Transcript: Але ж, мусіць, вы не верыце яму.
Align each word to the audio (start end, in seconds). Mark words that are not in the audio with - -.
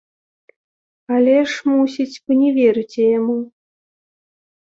Але 1.17 1.35
ж, 1.51 1.67
мусіць, 1.71 2.19
вы 2.25 2.31
не 2.41 2.49
верыце 2.57 3.01
яму. 3.19 3.37